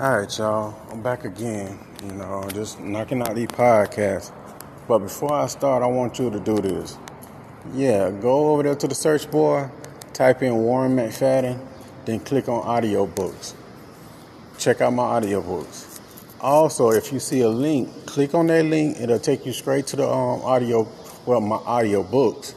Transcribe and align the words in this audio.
All 0.00 0.16
right, 0.16 0.38
y'all. 0.38 0.74
I'm 0.90 1.02
back 1.02 1.26
again. 1.26 1.78
You 2.02 2.12
know, 2.12 2.48
just 2.54 2.80
knocking 2.80 3.20
out 3.20 3.34
these 3.34 3.48
podcasts. 3.48 4.32
But 4.88 5.00
before 5.00 5.34
I 5.34 5.46
start, 5.46 5.82
I 5.82 5.88
want 5.88 6.18
you 6.18 6.30
to 6.30 6.40
do 6.40 6.56
this. 6.56 6.96
Yeah, 7.74 8.10
go 8.10 8.48
over 8.48 8.62
there 8.62 8.74
to 8.74 8.88
the 8.88 8.94
search 8.94 9.30
bar, 9.30 9.70
type 10.14 10.40
in 10.40 10.56
Warren 10.56 10.96
McFadden, 10.96 11.60
then 12.06 12.20
click 12.20 12.48
on 12.48 12.62
audiobooks. 12.62 13.52
Check 14.56 14.80
out 14.80 14.94
my 14.94 15.02
audiobooks. 15.02 16.00
Also, 16.40 16.92
if 16.92 17.12
you 17.12 17.20
see 17.20 17.42
a 17.42 17.50
link, 17.50 17.90
click 18.06 18.34
on 18.34 18.46
that 18.46 18.64
link. 18.64 18.98
It'll 18.98 19.18
take 19.18 19.44
you 19.44 19.52
straight 19.52 19.86
to 19.88 19.96
the 19.96 20.08
um, 20.08 20.40
audio, 20.40 20.88
well, 21.26 21.42
my 21.42 21.58
audiobooks. 21.58 22.54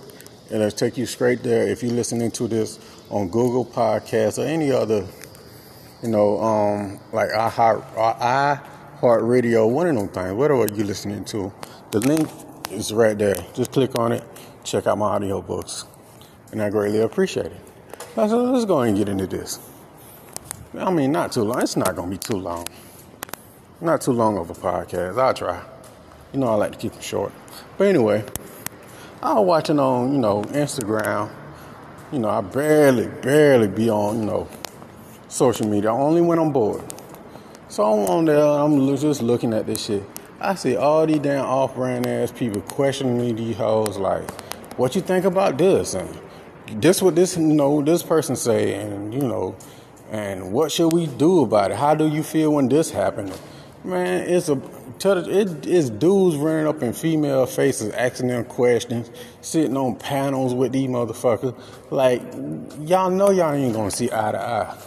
It'll 0.49 0.71
take 0.71 0.97
you 0.97 1.05
straight 1.05 1.43
there 1.43 1.67
if 1.67 1.83
you're 1.83 1.91
listening 1.91 2.31
to 2.31 2.47
this 2.47 2.79
on 3.09 3.27
Google 3.27 3.65
Podcasts 3.65 4.41
or 4.41 4.47
any 4.47 4.71
other 4.71 5.05
you 6.03 6.09
know, 6.09 6.39
um, 6.41 6.99
like 7.13 7.31
I 7.31 7.49
heart, 7.49 7.83
I 7.97 8.59
heart 8.99 9.23
radio, 9.23 9.65
one 9.65 9.87
of 9.87 9.95
them 9.95 10.09
things, 10.09 10.33
whatever 10.33 10.67
you're 10.73 10.85
listening 10.85 11.23
to. 11.25 11.51
The 11.91 11.99
link 12.01 12.29
is 12.71 12.93
right 12.93 13.17
there. 13.17 13.35
Just 13.53 13.71
click 13.71 13.97
on 13.97 14.11
it, 14.11 14.23
check 14.65 14.85
out 14.85 14.97
my 14.97 15.17
audiobooks, 15.17 15.85
and 16.51 16.61
I 16.61 16.69
greatly 16.69 16.99
appreciate 17.01 17.47
it. 17.47 17.61
So 18.15 18.43
let's 18.43 18.65
go 18.65 18.81
and 18.81 18.97
get 18.97 19.07
into 19.07 19.27
this. 19.27 19.59
I 20.77 20.91
mean, 20.91 21.11
not 21.11 21.31
too 21.31 21.43
long. 21.43 21.61
It's 21.61 21.77
not 21.77 21.95
going 21.95 22.09
to 22.09 22.15
be 22.15 22.17
too 22.17 22.37
long. 22.37 22.67
Not 23.79 24.01
too 24.01 24.11
long 24.11 24.37
of 24.37 24.49
a 24.49 24.53
podcast. 24.53 25.17
I'll 25.17 25.33
try. 25.33 25.63
You 26.33 26.39
know, 26.39 26.47
I 26.47 26.55
like 26.55 26.73
to 26.73 26.77
keep 26.77 26.93
them 26.93 27.01
short. 27.01 27.31
But 27.77 27.87
anyway, 27.87 28.25
I 29.21 29.33
was 29.33 29.45
watching 29.45 29.79
on, 29.79 30.13
you 30.13 30.19
know, 30.19 30.41
Instagram. 30.45 31.31
You 32.11 32.19
know, 32.19 32.29
I 32.29 32.41
barely, 32.41 33.07
barely 33.07 33.67
be 33.67 33.89
on, 33.89 34.19
you 34.19 34.25
know, 34.25 34.47
social 35.33 35.67
media 35.67 35.91
only 35.91 36.21
when 36.21 36.37
I'm 36.37 36.51
bored. 36.51 36.83
So 37.67 37.83
I'm 37.83 38.09
on 38.09 38.25
there, 38.25 38.39
I'm 38.39 38.95
just 38.97 39.23
looking 39.23 39.51
at 39.51 39.65
this 39.65 39.85
shit. 39.85 40.03
I 40.39 40.53
see 40.55 40.75
all 40.75 41.07
these 41.07 41.19
damn 41.19 41.45
off-brand 41.45 42.05
ass 42.05 42.31
people 42.31 42.61
questioning 42.61 43.35
these 43.35 43.55
hoes 43.55 43.97
like, 43.97 44.29
what 44.77 44.95
you 44.95 45.01
think 45.01 45.25
about 45.25 45.57
this? 45.57 45.95
And 45.95 46.19
this 46.81 47.01
what 47.01 47.15
this 47.15 47.35
you 47.35 47.43
know 47.43 47.81
this 47.81 48.03
person 48.03 48.35
say, 48.35 48.75
and 48.75 49.13
you 49.13 49.21
know, 49.21 49.55
and 50.11 50.51
what 50.51 50.71
should 50.71 50.89
we 50.89 51.07
do 51.07 51.41
about 51.41 51.71
it? 51.71 51.77
How 51.77 51.95
do 51.95 52.07
you 52.07 52.21
feel 52.21 52.53
when 52.53 52.69
this 52.69 52.91
happened? 52.91 53.33
Man, 53.83 54.29
it's 54.29 54.49
a 54.49 54.61
it 55.05 55.65
is 55.65 55.89
dudes 55.89 56.35
running 56.37 56.67
up 56.67 56.81
in 56.83 56.93
female 56.93 57.45
faces, 57.45 57.91
asking 57.93 58.27
them 58.27 58.45
questions, 58.45 59.09
sitting 59.41 59.75
on 59.75 59.95
panels 59.95 60.53
with 60.53 60.71
these 60.71 60.87
motherfuckers. 60.87 61.59
Like, 61.89 62.21
y'all 62.87 63.09
know 63.09 63.31
y'all 63.31 63.53
ain't 63.53 63.73
gonna 63.73 63.91
see 63.91 64.11
eye 64.11 64.31
to 64.31 64.39
eye. 64.39 64.77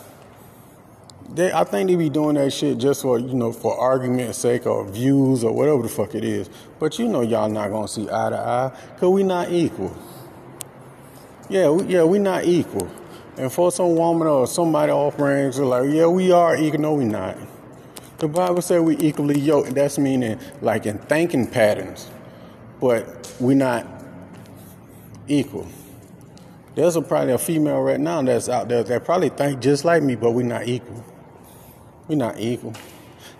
They, 1.34 1.52
I 1.52 1.64
think 1.64 1.90
they 1.90 1.96
be 1.96 2.08
doing 2.08 2.36
that 2.36 2.52
shit 2.52 2.78
just 2.78 3.02
for 3.02 3.18
you 3.18 3.34
know 3.34 3.52
for 3.52 3.76
argument's 3.78 4.38
sake 4.38 4.66
or 4.66 4.86
views 4.86 5.42
or 5.44 5.52
whatever 5.52 5.82
the 5.82 5.88
fuck 5.88 6.14
it 6.14 6.24
is. 6.24 6.48
But 6.78 6.98
you 6.98 7.08
know 7.08 7.20
y'all 7.22 7.48
not 7.48 7.70
gonna 7.70 7.88
see 7.88 8.04
eye 8.04 8.30
to 8.30 8.38
eye 8.38 8.72
because 8.94 9.10
we 9.10 9.22
not 9.22 9.50
equal. 9.50 9.96
Yeah, 11.48 11.70
we, 11.70 11.84
yeah, 11.84 12.04
we 12.04 12.18
not 12.18 12.44
equal. 12.44 12.90
And 13.36 13.52
for 13.52 13.70
some 13.70 13.96
woman 13.96 14.28
or 14.28 14.46
somebody 14.46 14.90
offering, 14.90 15.52
so 15.52 15.68
like, 15.68 15.90
yeah, 15.92 16.06
we 16.06 16.32
are 16.32 16.56
equal. 16.56 16.80
No, 16.80 16.94
we 16.94 17.04
not. 17.04 17.36
The 18.18 18.28
Bible 18.28 18.62
said 18.62 18.80
we 18.80 18.96
equally 18.96 19.38
yoked. 19.38 19.74
That's 19.74 19.98
meaning 19.98 20.38
like 20.62 20.86
in 20.86 20.98
thinking 20.98 21.46
patterns, 21.46 22.10
but 22.80 23.34
we 23.40 23.54
not 23.54 23.86
equal. 25.28 25.66
There's 26.74 26.96
a, 26.96 27.02
probably 27.02 27.32
a 27.32 27.38
female 27.38 27.80
right 27.80 27.98
now 28.00 28.22
that's 28.22 28.48
out 28.48 28.68
there 28.68 28.82
that 28.84 29.04
probably 29.04 29.30
think 29.30 29.60
just 29.60 29.84
like 29.84 30.02
me, 30.02 30.14
but 30.14 30.32
we 30.32 30.42
not 30.42 30.68
equal. 30.68 31.04
We're 32.08 32.16
not 32.16 32.38
equal. 32.38 32.74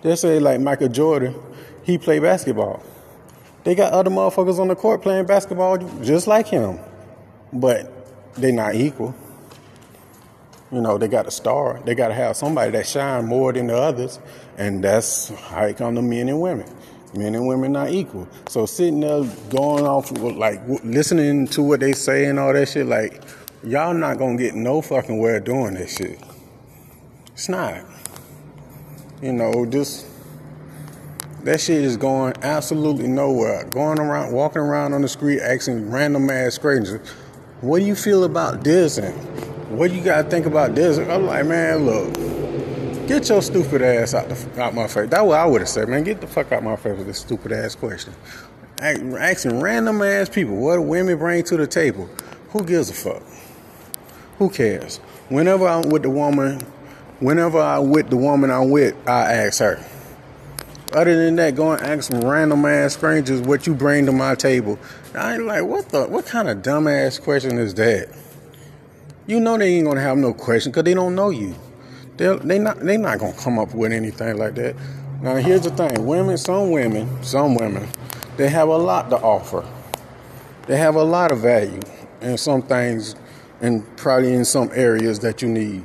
They 0.01 0.15
say 0.15 0.39
like 0.39 0.59
Michael 0.59 0.89
Jordan, 0.89 1.35
he 1.83 1.97
played 1.97 2.21
basketball. 2.21 2.83
They 3.63 3.75
got 3.75 3.93
other 3.93 4.09
motherfuckers 4.09 4.59
on 4.59 4.67
the 4.67 4.75
court 4.75 5.01
playing 5.01 5.25
basketball 5.25 5.77
just 6.01 6.27
like 6.27 6.47
him, 6.47 6.79
but 7.51 7.91
they 8.35 8.51
not 8.51 8.75
equal. 8.75 9.15
You 10.71 10.81
know, 10.81 10.97
they 10.97 11.07
got 11.07 11.27
a 11.27 11.31
star. 11.31 11.79
They 11.85 11.95
got 11.95 12.09
to 12.09 12.13
have 12.13 12.35
somebody 12.35 12.71
that 12.71 12.85
shine 12.85 13.25
more 13.25 13.53
than 13.53 13.67
the 13.67 13.77
others, 13.77 14.19
and 14.57 14.83
that's 14.83 15.29
how 15.29 15.63
it 15.63 15.77
come 15.77 15.95
to 15.95 16.01
men 16.01 16.27
and 16.27 16.41
women. 16.41 16.69
Men 17.13 17.35
and 17.35 17.47
women 17.47 17.71
not 17.71 17.89
equal. 17.89 18.27
So 18.49 18.65
sitting 18.65 18.99
there 18.99 19.23
going 19.49 19.85
off 19.85 20.11
like 20.11 20.61
listening 20.83 21.47
to 21.47 21.63
what 21.63 21.79
they 21.79 21.93
say 21.93 22.25
and 22.25 22.37
all 22.37 22.51
that 22.51 22.67
shit, 22.67 22.85
like 22.85 23.23
y'all 23.63 23.93
not 23.93 24.17
gonna 24.17 24.37
get 24.37 24.55
no 24.55 24.81
fucking 24.81 25.17
where 25.17 25.39
doing 25.39 25.73
this 25.73 25.95
shit. 25.95 26.19
It's 27.33 27.47
not. 27.47 27.83
You 29.21 29.33
know, 29.33 29.65
just 29.65 30.05
that 31.43 31.59
shit 31.59 31.83
is 31.83 31.97
going 31.97 32.35
absolutely 32.43 33.07
nowhere. 33.07 33.63
Going 33.63 33.99
around, 33.99 34.31
walking 34.31 34.61
around 34.61 34.93
on 34.93 35.01
the 35.01 35.07
street, 35.07 35.41
asking 35.41 35.89
random 35.89 36.29
ass 36.29 36.53
strangers, 36.53 36.99
"What 37.61 37.79
do 37.79 37.85
you 37.85 37.95
feel 37.95 38.23
about 38.25 38.63
this?" 38.63 38.99
and 38.99 39.15
"What 39.75 39.89
do 39.89 39.97
you 39.97 40.03
gotta 40.03 40.29
think 40.29 40.45
about 40.45 40.75
this?" 40.75 40.99
I'm 40.99 41.25
like, 41.25 41.47
man, 41.47 41.87
look, 41.87 42.13
get 43.07 43.27
your 43.27 43.41
stupid 43.41 43.81
ass 43.81 44.13
out 44.13 44.29
the 44.29 44.61
out 44.61 44.75
my 44.75 44.85
face. 44.85 45.09
That's 45.09 45.23
what 45.23 45.39
I 45.39 45.47
would 45.47 45.61
have 45.61 45.69
said, 45.69 45.89
man. 45.89 46.03
Get 46.03 46.21
the 46.21 46.27
fuck 46.27 46.51
out 46.51 46.63
my 46.63 46.75
face 46.75 46.95
with 46.95 47.07
this 47.07 47.17
stupid 47.17 47.51
ass 47.51 47.73
question. 47.73 48.13
Asking 48.79 49.59
random 49.59 49.99
ass 50.03 50.29
people 50.29 50.55
what 50.57 50.79
women 50.85 51.17
bring 51.17 51.43
to 51.45 51.57
the 51.57 51.65
table. 51.65 52.07
Who 52.51 52.63
gives 52.63 52.91
a 52.91 52.93
fuck? 52.93 53.23
Who 54.37 54.49
cares? 54.49 54.99
Whenever 55.29 55.67
I'm 55.67 55.89
with 55.89 56.03
the 56.03 56.11
woman 56.11 56.61
whenever 57.19 57.59
I 57.59 57.79
with 57.79 58.09
the 58.09 58.17
woman 58.17 58.51
I'm 58.51 58.69
with, 58.69 58.95
I 59.07 59.33
ask 59.33 59.59
her. 59.59 59.83
Other 60.93 61.15
than 61.25 61.35
that, 61.35 61.55
go 61.55 61.73
and 61.73 61.81
ask 61.81 62.11
some 62.11 62.21
random 62.21 62.65
ass 62.65 62.93
strangers 62.93 63.41
what 63.41 63.67
you 63.67 63.75
bring 63.75 64.05
to 64.05 64.11
my 64.11 64.35
table. 64.35 64.79
I 65.13 65.33
ain't 65.33 65.45
like, 65.45 65.63
what 65.63 65.89
the, 65.89 66.05
what 66.05 66.25
kind 66.25 66.47
of 66.47 66.59
dumbass 66.59 67.21
question 67.21 67.57
is 67.57 67.73
that? 67.75 68.09
You 69.25 69.41
know 69.41 69.57
they 69.57 69.75
ain't 69.75 69.85
gonna 69.85 69.99
have 69.99 70.17
no 70.17 70.33
question 70.33 70.71
because 70.71 70.85
they 70.85 70.93
don't 70.93 71.13
know 71.13 71.29
you. 71.29 71.53
They 72.15 72.33
they 72.37 72.59
not 72.59 72.79
they 72.79 72.95
not 72.95 73.19
gonna 73.19 73.33
come 73.33 73.59
up 73.59 73.73
with 73.73 73.91
anything 73.91 74.37
like 74.37 74.55
that. 74.55 74.75
Now 75.21 75.35
here's 75.35 75.61
the 75.61 75.71
thing: 75.71 76.05
women, 76.05 76.37
some 76.37 76.71
women, 76.71 77.21
some 77.21 77.55
women, 77.55 77.89
they 78.37 78.47
have 78.47 78.69
a 78.69 78.77
lot 78.77 79.09
to 79.09 79.17
offer. 79.17 79.67
They 80.67 80.77
have 80.77 80.95
a 80.95 81.03
lot 81.03 81.33
of 81.33 81.39
value 81.39 81.81
in 82.21 82.37
some 82.37 82.61
things, 82.61 83.15
and 83.59 83.85
probably 83.97 84.33
in 84.33 84.45
some 84.45 84.69
areas 84.73 85.19
that 85.19 85.41
you 85.41 85.49
need. 85.49 85.83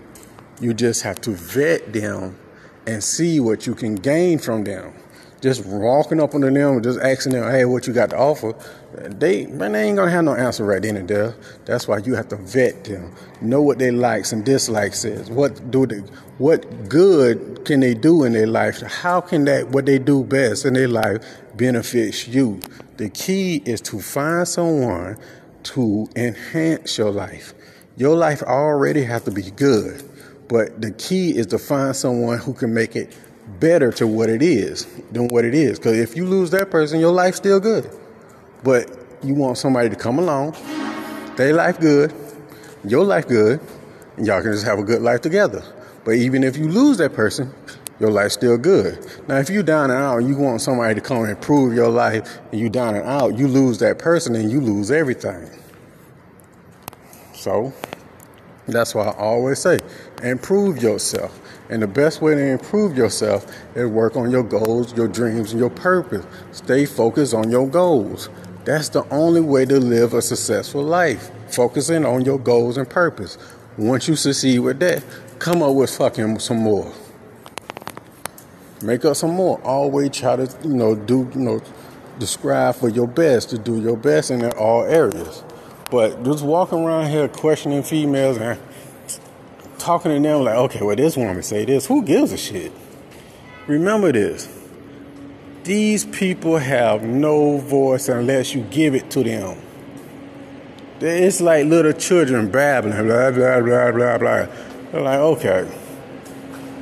You 0.63 0.73
just 0.73 1.03
have 1.03 1.21
to 1.23 1.33
vet 1.33 1.93
them 1.93 2.39
and 2.87 3.03
see 3.03 3.41
what 3.41 3.67
you 3.67 3.75
can 3.75 3.97
gain 3.97 4.39
from 4.39 4.63
them. 4.63 4.93
Just 5.41 5.67
walking 5.67 6.21
up 6.21 6.37
on 6.37 6.43
them, 6.43 6.57
and 6.57 6.85
just 6.85 7.01
asking 7.01 7.33
them, 7.33 7.51
"Hey, 7.51 7.65
what 7.65 7.89
you 7.89 7.93
got 7.93 8.11
to 8.11 8.17
offer?" 8.17 8.55
They 8.95 9.47
man, 9.47 9.73
they 9.73 9.83
ain't 9.83 9.97
gonna 9.97 10.13
have 10.13 10.25
no 10.25 10.37
answer 10.37 10.65
right 10.65 10.81
then 10.81 10.97
and 10.97 11.09
there. 11.09 11.35
That's 11.65 11.89
why 11.89 11.99
you 11.99 12.15
have 12.15 12.29
to 12.29 12.37
vet 12.37 12.85
them, 12.85 13.11
know 13.41 13.61
what 13.61 13.81
their 13.81 13.91
likes 13.91 14.31
and 14.31 14.45
dislikes 14.45 15.05
is. 15.05 15.29
What 15.29 15.73
do 15.73 15.85
they? 15.85 16.03
What 16.39 16.89
good 16.89 17.65
can 17.65 17.81
they 17.81 17.95
do 17.95 18.23
in 18.23 18.33
their 18.35 18.47
life? 18.47 18.83
How 18.83 19.21
can 19.21 19.45
that 19.47 19.71
what 19.71 19.85
they 19.85 19.99
do 19.99 20.23
best 20.23 20.65
in 20.65 20.75
their 20.75 20.87
life 20.87 21.25
benefits 21.57 22.29
you? 22.29 22.61
The 22.99 23.09
key 23.09 23.63
is 23.65 23.81
to 23.81 23.99
find 23.99 24.47
someone 24.47 25.17
to 25.65 26.09
enhance 26.15 26.99
your 26.99 27.11
life. 27.11 27.53
Your 27.97 28.17
life 28.17 28.45
already 28.45 29.03
have 29.03 29.25
to 29.25 29.33
be 29.33 29.51
good. 29.51 30.05
But 30.53 30.83
the 30.83 30.91
key 30.91 31.31
is 31.31 31.47
to 31.47 31.59
find 31.59 31.97
someone 31.97 32.37
who 32.37 32.53
can 32.53 32.75
make 32.75 32.95
it 32.95 33.17
better 33.59 33.91
to 33.93 34.07
what 34.07 34.29
it 34.29 34.43
is 34.43 34.85
than 35.11 35.29
what 35.29 35.47
it 35.47 35.55
is. 35.55 35.79
Because 35.79 35.99
if 35.99 36.15
you 36.15 36.27
lose 36.27 36.51
that 36.51 36.71
person, 36.71 37.01
your 37.01 37.11
life's 37.11 37.39
still 37.39 37.59
good. 37.59 37.91
But 38.63 38.95
you 39.23 39.33
want 39.33 39.57
somebody 39.57 39.89
to 39.89 39.97
come 39.97 40.19
along, 40.19 40.55
their 41.37 41.55
life 41.55 41.81
good, 41.81 42.13
your 42.85 43.03
life 43.03 43.27
good, 43.27 43.61
and 44.19 44.27
y'all 44.27 44.43
can 44.43 44.53
just 44.53 44.67
have 44.67 44.79
a 44.79 44.83
good 44.83 45.01
life 45.01 45.23
together. 45.23 45.65
But 46.05 46.17
even 46.17 46.45
if 46.45 46.59
you 46.59 46.69
lose 46.69 46.99
that 46.99 47.15
person, 47.15 47.55
your 47.99 48.11
life's 48.11 48.35
still 48.35 48.59
good. 48.59 48.99
Now, 49.29 49.39
if 49.39 49.49
you 49.49 49.63
down 49.63 49.91
and 49.91 50.03
out, 50.03 50.19
and 50.19 50.29
you 50.29 50.37
want 50.37 50.61
somebody 50.61 50.95
to 50.97 51.01
come 51.01 51.21
and 51.23 51.31
improve 51.31 51.73
your 51.73 51.89
life, 51.89 52.41
and 52.51 52.61
you 52.61 52.69
down 52.69 52.95
and 52.95 53.07
out, 53.07 53.39
you 53.39 53.49
lose 53.49 53.79
that 53.79 53.99
person, 53.99 54.35
and 54.35 54.53
you 54.53 54.61
lose 54.61 54.91
everything. 54.91 55.49
So, 57.33 57.73
that's 58.67 58.95
why 58.95 59.07
I 59.07 59.17
always 59.17 59.59
say, 59.59 59.79
improve 60.23 60.83
yourself. 60.83 61.39
And 61.71 61.83
the 61.83 61.87
best 61.87 62.21
way 62.21 62.35
to 62.35 62.41
improve 62.41 62.97
yourself 62.97 63.47
is 63.75 63.87
work 63.87 64.17
on 64.17 64.31
your 64.31 64.43
goals, 64.43 64.95
your 64.97 65.09
dreams, 65.09 65.53
and 65.53 65.61
your 65.61 65.71
purpose. 65.71 66.25
Stay 66.53 66.87
focused 66.87 67.35
on 67.35 67.51
your 67.51 67.67
goals. 67.67 68.29
That's 68.65 68.89
the 68.91 69.09
only 69.11 69.41
way 69.41 69.65
to 69.65 69.81
live 69.81 70.15
a 70.15 70.23
successful 70.23 70.83
life. 70.83 71.31
Focusing 71.49 72.05
on 72.05 72.25
your 72.25 72.39
goals 72.39 72.77
and 72.77 72.89
purpose. 72.89 73.39
Once 73.77 74.07
you 74.07 74.17
succeed 74.17 74.59
with 74.59 74.79
that, 74.81 75.03
come 75.39 75.63
up 75.63 75.75
with 75.75 75.97
fucking 75.97 76.39
some 76.39 76.59
more. 76.59 76.93
Make 78.83 79.05
up 79.05 79.17
some 79.17 79.33
more. 79.33 79.61
Always 79.63 80.11
try 80.11 80.37
to, 80.37 80.57
you 80.63 80.75
know, 80.75 80.95
do, 80.95 81.31
you 81.35 81.41
know, 81.41 81.61
describe 82.19 82.77
for 82.77 82.89
your 82.89 83.07
best, 83.07 83.51
to 83.51 83.59
do 83.59 83.81
your 83.81 83.97
best 83.97 84.31
in 84.31 84.45
all 84.53 84.83
areas. 84.83 85.43
But 85.91 86.23
just 86.23 86.45
walking 86.45 86.79
around 86.79 87.11
here 87.11 87.29
questioning 87.29 87.83
females 87.83 88.39
and 88.39 88.59
talking 89.83 90.13
to 90.13 90.21
them 90.21 90.45
like, 90.45 90.55
okay, 90.55 90.83
well, 90.83 90.97
this 90.97 91.17
woman 91.17 91.43
say 91.43 91.65
this. 91.65 91.87
Who 91.87 92.05
gives 92.05 92.33
a 92.33 92.37
shit? 92.37 92.73
Remember 93.67 94.13
this. 94.13 94.49
These 95.65 96.05
people 96.07 96.59
have 96.59 97.03
no 97.03 97.59
voice 97.59 98.09
unless 98.09 98.55
you 98.55 98.63
give 98.63 98.95
it 98.95 99.11
to 99.11 99.23
them. 99.23 99.59
It's 101.01 101.41
like 101.41 101.67
little 101.67 101.93
children 101.93 102.49
babbling, 102.51 103.07
blah, 103.07 103.31
blah, 103.33 103.61
blah, 103.61 103.91
blah, 103.91 104.19
blah. 104.19 104.47
They're 104.93 105.01
like, 105.01 105.19
okay. 105.19 105.71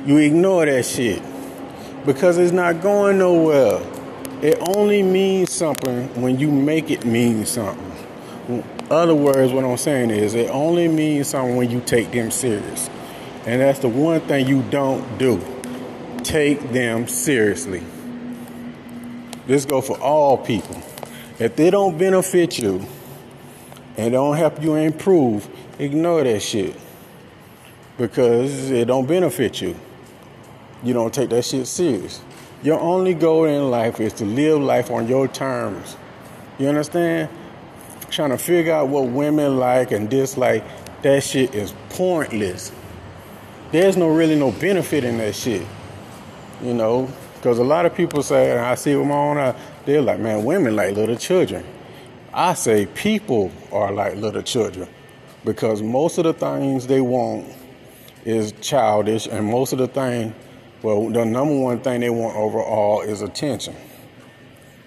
You 0.05 0.17
ignore 0.17 0.65
that 0.65 0.85
shit 0.85 1.21
because 2.05 2.37
it's 2.37 2.51
not 2.51 2.81
going 2.81 3.17
nowhere. 3.17 3.81
It 4.41 4.57
only 4.75 5.03
means 5.03 5.51
something 5.51 6.07
when 6.21 6.39
you 6.39 6.51
make 6.51 6.91
it 6.91 7.05
mean 7.05 7.45
something. 7.45 8.63
Other 8.91 9.15
words, 9.15 9.53
what 9.53 9.63
I'm 9.63 9.77
saying 9.77 10.09
is 10.09 10.33
it 10.33 10.49
only 10.49 10.89
means 10.89 11.29
something 11.29 11.55
when 11.55 11.71
you 11.71 11.79
take 11.79 12.11
them 12.11 12.29
serious. 12.29 12.89
And 13.45 13.61
that's 13.61 13.79
the 13.79 13.87
one 13.87 14.19
thing 14.19 14.45
you 14.45 14.63
don't 14.63 15.17
do. 15.17 15.41
Take 16.23 16.73
them 16.73 17.07
seriously. 17.07 17.83
This 19.47 19.63
go 19.63 19.79
for 19.79 19.97
all 20.01 20.37
people. 20.37 20.75
If 21.39 21.55
they 21.55 21.69
don't 21.69 21.97
benefit 21.97 22.59
you 22.59 22.85
and 23.95 24.11
don't 24.11 24.35
help 24.35 24.61
you 24.61 24.75
improve, 24.75 25.47
ignore 25.79 26.25
that 26.25 26.41
shit. 26.41 26.75
Because 27.97 28.71
it 28.71 28.89
don't 28.89 29.07
benefit 29.07 29.61
you. 29.61 29.73
You 30.83 30.93
don't 30.93 31.13
take 31.13 31.29
that 31.29 31.45
shit 31.45 31.65
serious. 31.65 32.21
Your 32.61 32.81
only 32.81 33.13
goal 33.13 33.45
in 33.45 33.71
life 33.71 34.01
is 34.01 34.11
to 34.13 34.25
live 34.25 34.59
life 34.59 34.91
on 34.91 35.07
your 35.07 35.29
terms. 35.29 35.95
You 36.59 36.67
understand? 36.67 37.29
Trying 38.11 38.31
to 38.31 38.37
figure 38.37 38.73
out 38.73 38.89
what 38.89 39.07
women 39.07 39.57
like 39.57 39.91
and 39.91 40.09
dislike, 40.09 40.63
that 41.01 41.23
shit 41.23 41.55
is 41.55 41.73
pointless. 41.89 42.71
There's 43.71 43.95
no 43.95 44.09
really 44.09 44.37
no 44.37 44.51
benefit 44.51 45.05
in 45.05 45.17
that 45.17 45.33
shit. 45.33 45.65
You 46.61 46.73
know, 46.73 47.09
because 47.35 47.57
a 47.57 47.63
lot 47.63 47.85
of 47.85 47.95
people 47.95 48.21
say, 48.21 48.51
and 48.51 48.59
I 48.59 48.75
see 48.75 48.93
them 48.93 49.11
on, 49.11 49.55
they're 49.85 50.01
like, 50.01 50.19
man, 50.19 50.43
women 50.43 50.75
like 50.75 50.95
little 50.95 51.15
children. 51.15 51.65
I 52.33 52.53
say 52.53 52.85
people 52.85 53.51
are 53.71 53.91
like 53.91 54.15
little 54.17 54.41
children 54.41 54.87
because 55.43 55.81
most 55.81 56.17
of 56.17 56.25
the 56.25 56.33
things 56.33 56.87
they 56.87 57.01
want 57.01 57.47
is 58.25 58.51
childish, 58.61 59.25
and 59.25 59.45
most 59.45 59.73
of 59.73 59.79
the 59.79 59.87
thing, 59.87 60.35
well, 60.83 61.09
the 61.09 61.25
number 61.25 61.57
one 61.57 61.79
thing 61.79 62.01
they 62.01 62.09
want 62.09 62.35
overall 62.35 63.01
is 63.01 63.21
attention. 63.21 63.75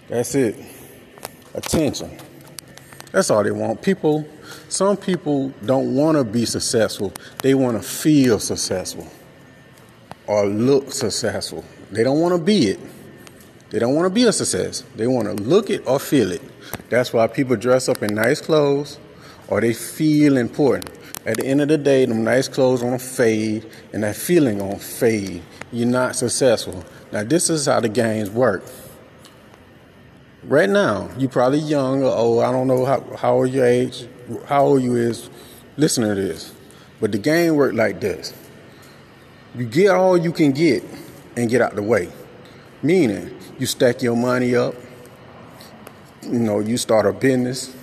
That's 0.09 0.35
it. 0.35 0.57
Attention. 1.55 2.19
That's 3.15 3.31
all 3.31 3.45
they 3.45 3.53
want. 3.53 3.81
People, 3.81 4.27
some 4.69 4.97
people 4.97 5.51
don't 5.65 5.95
want 5.95 6.19
to 6.19 6.25
be 6.25 6.45
successful. 6.45 7.13
They 7.43 7.55
want 7.55 7.81
to 7.81 7.89
feel 7.89 8.41
successful 8.41 9.07
or 10.27 10.47
look 10.47 10.91
successful. 10.91 11.65
They 11.93 12.03
don't 12.03 12.19
want 12.19 12.35
to 12.35 12.43
be 12.43 12.71
it. 12.71 12.81
They 13.71 13.79
don't 13.79 13.95
want 13.95 14.07
to 14.07 14.11
be 14.11 14.25
a 14.25 14.33
success. 14.33 14.83
They 14.97 15.07
want 15.07 15.29
to 15.29 15.45
look 15.45 15.71
it 15.71 15.87
or 15.87 16.01
feel 16.01 16.33
it. 16.33 16.43
That's 16.91 17.13
why 17.13 17.29
people 17.29 17.55
dress 17.55 17.89
up 17.89 18.03
in 18.03 18.17
nice 18.17 18.41
clothes 18.41 18.99
or 19.47 19.61
they 19.61 19.75
feel 19.75 20.37
important. 20.37 20.91
At 21.25 21.37
the 21.37 21.47
end 21.47 21.61
of 21.61 21.69
the 21.69 21.79
day, 21.79 22.07
them 22.07 22.25
nice 22.25 22.49
clothes 22.49 22.83
gonna 22.83 22.99
fade 22.99 23.65
and 23.93 24.03
that 24.03 24.17
feeling 24.17 24.59
gonna 24.59 24.81
fade. 24.81 25.41
You're 25.71 25.87
not 25.87 26.17
successful. 26.17 26.85
Now 27.13 27.23
this 27.23 27.49
is 27.49 27.67
how 27.67 27.79
the 27.79 27.89
games 27.89 28.29
work. 28.29 28.65
Right 30.47 30.69
now, 30.69 31.09
you 31.17 31.29
probably 31.29 31.59
young 31.59 32.03
or 32.03 32.15
old. 32.15 32.45
I 32.45 32.53
don't 32.53 32.67
know 32.67 32.85
how, 32.85 33.01
how 33.17 33.35
old 33.37 33.51
your 33.51 33.65
age, 33.65 34.07
how 34.45 34.67
old 34.67 34.83
you 34.83 34.97
is. 34.97 35.31
listener 35.79 36.15
to 36.15 36.21
this. 36.21 36.53
But 37.01 37.13
the 37.13 37.19
game 37.19 37.57
work 37.57 37.73
like 37.73 38.01
this. 38.01 38.35
You 39.55 39.65
get 39.65 39.95
all 39.95 40.19
you 40.19 40.33
can 40.33 40.53
get 40.53 40.85
and 41.37 41.49
get 41.49 41.63
out 41.63 41.75
the 41.75 41.83
way. 41.83 42.11
Meaning, 42.83 43.35
you 43.59 43.65
stack 43.65 44.03
your 44.03 44.17
money 44.17 44.55
up. 44.55 44.75
You 46.23 46.41
know, 46.41 46.61
you 46.61 46.77
start 46.77 47.07
a 47.07 47.13
business. 47.13 47.75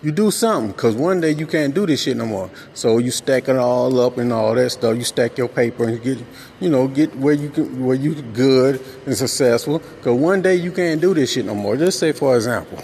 You 0.00 0.12
do 0.12 0.30
something, 0.30 0.72
cause 0.74 0.94
one 0.94 1.20
day 1.20 1.32
you 1.32 1.44
can't 1.44 1.74
do 1.74 1.84
this 1.84 2.02
shit 2.02 2.16
no 2.16 2.24
more. 2.24 2.50
So 2.72 2.98
you 2.98 3.10
stack 3.10 3.48
it 3.48 3.56
all 3.56 3.98
up 3.98 4.16
and 4.16 4.32
all 4.32 4.54
that 4.54 4.70
stuff. 4.70 4.96
You 4.96 5.02
stack 5.02 5.36
your 5.36 5.48
paper 5.48 5.88
and 5.88 6.00
get, 6.00 6.18
you 6.60 6.70
know, 6.70 6.86
get 6.86 7.16
where 7.16 7.34
you 7.34 7.50
can, 7.50 7.84
where 7.84 7.96
you 7.96 8.14
good 8.14 8.80
and 9.06 9.16
successful. 9.16 9.80
Cause 10.02 10.12
one 10.12 10.40
day 10.40 10.54
you 10.54 10.70
can't 10.70 11.00
do 11.00 11.14
this 11.14 11.32
shit 11.32 11.44
no 11.44 11.56
more. 11.56 11.76
Just 11.76 11.98
say, 11.98 12.12
for 12.12 12.36
example, 12.36 12.78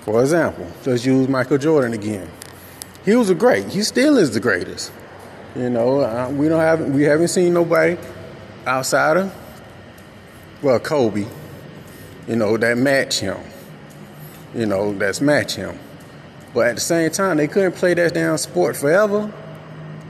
for 0.00 0.22
example, 0.22 0.66
just 0.82 1.04
use 1.04 1.28
Michael 1.28 1.58
Jordan 1.58 1.92
again. 1.92 2.30
He 3.04 3.14
was 3.14 3.28
a 3.28 3.34
great. 3.34 3.66
He 3.66 3.82
still 3.82 4.16
is 4.16 4.32
the 4.32 4.40
greatest. 4.40 4.92
You 5.54 5.68
know, 5.68 6.30
we 6.30 6.48
don't 6.48 6.60
have 6.60 6.88
we 6.88 7.02
haven't 7.02 7.28
seen 7.28 7.52
nobody 7.52 7.98
outsider, 8.66 9.30
well, 10.62 10.80
Kobe, 10.80 11.26
you 12.26 12.36
know, 12.36 12.56
that 12.56 12.78
match 12.78 13.20
him. 13.20 13.36
You 14.54 14.64
know, 14.64 14.94
that's 14.94 15.20
match 15.20 15.56
him. 15.56 15.78
But 16.54 16.68
at 16.68 16.76
the 16.76 16.80
same 16.80 17.10
time, 17.10 17.36
they 17.36 17.48
couldn't 17.48 17.72
play 17.72 17.94
that 17.94 18.14
damn 18.14 18.38
sport 18.38 18.76
forever. 18.76 19.32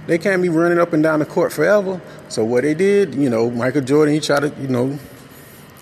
They 0.06 0.18
can't 0.18 0.42
be 0.42 0.50
running 0.50 0.78
up 0.78 0.92
and 0.92 1.02
down 1.02 1.20
the 1.20 1.24
court 1.24 1.52
forever. 1.52 2.00
So 2.28 2.44
what 2.44 2.62
they 2.62 2.74
did, 2.74 3.14
you 3.14 3.30
know, 3.30 3.50
Michael 3.50 3.80
Jordan, 3.80 4.12
he 4.14 4.20
tried 4.20 4.40
to, 4.40 4.48
you 4.60 4.68
know, 4.68 4.98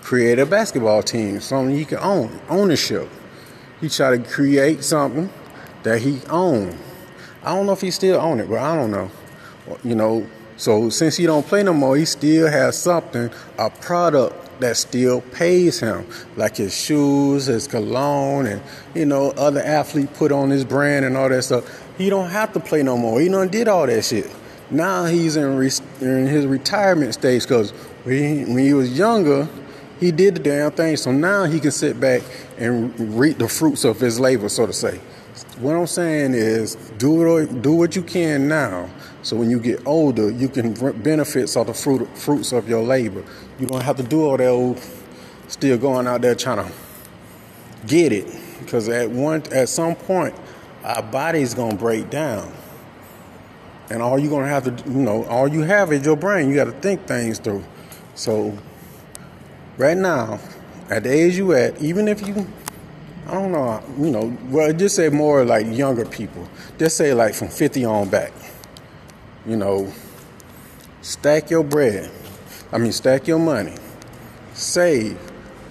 create 0.01 0.39
a 0.39 0.45
basketball 0.45 1.03
team, 1.03 1.41
something 1.41 1.75
he 1.75 1.83
can 1.83 1.99
own, 1.99 2.39
ownership. 2.49 3.09
He 3.81 3.89
tried 3.89 4.23
to 4.23 4.29
create 4.29 4.85
something 4.85 5.29
that 5.83 6.01
he 6.01 6.21
owned. 6.29 6.77
I 7.43 7.53
don't 7.53 7.65
know 7.65 7.73
if 7.73 7.81
he 7.81 7.91
still 7.91 8.19
own 8.21 8.39
it, 8.39 8.49
but 8.49 8.59
I 8.59 8.75
don't 8.75 8.91
know. 8.91 9.11
You 9.83 9.95
know, 9.95 10.27
so 10.55 10.89
since 10.89 11.17
he 11.17 11.25
don't 11.25 11.45
play 11.45 11.63
no 11.63 11.73
more, 11.73 11.97
he 11.97 12.05
still 12.05 12.49
has 12.49 12.77
something, 12.77 13.29
a 13.57 13.69
product 13.69 14.42
that 14.59 14.77
still 14.77 15.21
pays 15.21 15.79
him, 15.79 16.05
like 16.35 16.57
his 16.57 16.75
shoes, 16.75 17.45
his 17.45 17.67
cologne, 17.67 18.45
and 18.45 18.61
you 18.93 19.05
know 19.05 19.31
other 19.31 19.61
athlete 19.61 20.13
put 20.13 20.31
on 20.31 20.49
his 20.49 20.65
brand 20.65 21.05
and 21.05 21.17
all 21.17 21.29
that 21.29 21.43
stuff. 21.43 21.63
He 21.97 22.09
don't 22.09 22.29
have 22.29 22.53
to 22.53 22.59
play 22.59 22.83
no 22.83 22.97
more. 22.97 23.19
He 23.19 23.29
done 23.29 23.49
did 23.49 23.67
all 23.67 23.85
that 23.87 24.03
shit. 24.03 24.29
Now 24.71 25.05
he's 25.05 25.35
in, 25.35 25.55
re- 25.55 25.69
in 26.01 26.27
his 26.27 26.45
retirement 26.45 27.13
stage 27.13 27.43
because 27.43 27.71
when, 28.03 28.53
when 28.53 28.63
he 28.63 28.73
was 28.73 28.97
younger, 28.97 29.47
he 29.99 30.11
did 30.11 30.35
the 30.35 30.39
damn 30.39 30.71
thing. 30.71 30.97
So 30.97 31.11
now 31.11 31.45
he 31.45 31.59
can 31.59 31.71
sit 31.71 31.99
back 31.99 32.23
and 32.57 33.17
reap 33.17 33.37
the 33.37 33.47
fruits 33.47 33.83
of 33.83 33.99
his 33.99 34.19
labor, 34.19 34.49
so 34.49 34.65
to 34.65 34.73
say. 34.73 34.99
What 35.59 35.75
I'm 35.75 35.87
saying 35.87 36.33
is, 36.33 36.75
do 36.97 37.37
it, 37.37 37.61
do 37.61 37.73
what 37.73 37.95
you 37.95 38.01
can 38.01 38.47
now 38.47 38.89
so 39.23 39.37
when 39.37 39.49
you 39.49 39.57
get 39.57 39.87
older, 39.87 40.29
you 40.29 40.49
can 40.49 40.73
benefit 41.01 41.55
of 41.55 41.67
the 41.67 41.73
fruit, 41.73 42.05
fruits 42.17 42.51
of 42.51 42.67
your 42.67 42.83
labor. 42.83 43.23
You 43.57 43.67
don't 43.67 43.81
have 43.81 43.95
to 43.95 44.03
do 44.03 44.25
all 44.25 44.35
that 44.35 44.49
old, 44.49 44.81
still 45.47 45.77
going 45.77 46.07
out 46.07 46.21
there 46.21 46.35
trying 46.35 46.57
to 46.57 46.71
get 47.87 48.11
it. 48.11 48.27
Because 48.59 48.89
at 48.89 49.09
one, 49.09 49.41
at 49.53 49.69
some 49.69 49.95
point, 49.95 50.35
our 50.83 51.01
body's 51.01 51.53
gonna 51.53 51.75
break 51.75 52.09
down, 52.09 52.51
and 53.89 54.01
all 54.01 54.19
you're 54.19 54.29
gonna 54.29 54.47
have 54.47 54.65
to, 54.65 54.89
you 54.89 54.99
know, 54.99 55.23
all 55.25 55.47
you 55.47 55.61
have 55.61 55.93
is 55.93 56.05
your 56.05 56.17
brain. 56.17 56.49
You 56.49 56.55
got 56.55 56.65
to 56.65 56.71
think 56.73 57.05
things 57.07 57.39
through. 57.39 57.63
So, 58.15 58.57
right 59.77 59.97
now, 59.97 60.39
at 60.89 61.03
the 61.03 61.11
age 61.13 61.37
you 61.37 61.53
at, 61.53 61.81
even 61.81 62.09
if 62.09 62.27
you, 62.27 62.45
I 63.27 63.33
don't 63.35 63.53
know, 63.53 63.81
you 63.97 64.11
know, 64.11 64.37
well, 64.49 64.73
just 64.73 64.97
say 64.97 65.07
more 65.07 65.45
like 65.45 65.65
younger 65.67 66.03
people. 66.03 66.45
Just 66.77 66.97
say 66.97 67.13
like 67.13 67.33
from 67.33 67.47
50 67.47 67.85
on 67.85 68.09
back 68.09 68.33
you 69.45 69.57
know, 69.57 69.91
stack 71.01 71.49
your 71.49 71.63
bread. 71.63 72.09
I 72.71 72.77
mean, 72.77 72.91
stack 72.91 73.27
your 73.27 73.39
money. 73.39 73.75
Save. 74.53 75.19